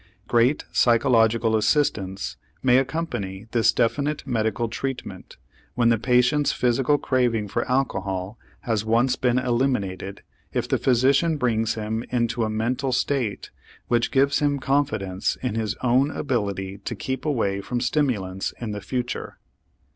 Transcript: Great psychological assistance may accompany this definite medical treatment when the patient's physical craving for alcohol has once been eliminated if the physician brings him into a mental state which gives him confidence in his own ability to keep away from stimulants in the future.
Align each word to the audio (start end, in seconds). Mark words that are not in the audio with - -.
Great 0.27 0.63
psychological 0.71 1.55
assistance 1.55 2.35
may 2.63 2.79
accompany 2.79 3.45
this 3.51 3.71
definite 3.71 4.25
medical 4.25 4.67
treatment 4.67 5.37
when 5.75 5.89
the 5.89 5.97
patient's 5.99 6.51
physical 6.51 6.97
craving 6.97 7.47
for 7.47 7.69
alcohol 7.69 8.39
has 8.61 8.83
once 8.83 9.15
been 9.15 9.37
eliminated 9.37 10.23
if 10.53 10.67
the 10.67 10.79
physician 10.79 11.37
brings 11.37 11.75
him 11.75 12.03
into 12.09 12.43
a 12.43 12.49
mental 12.49 12.91
state 12.91 13.51
which 13.89 14.09
gives 14.09 14.39
him 14.39 14.57
confidence 14.57 15.37
in 15.43 15.53
his 15.53 15.75
own 15.83 16.09
ability 16.09 16.79
to 16.79 16.95
keep 16.95 17.23
away 17.23 17.61
from 17.61 17.79
stimulants 17.79 18.55
in 18.59 18.71
the 18.71 18.81
future. 18.81 19.37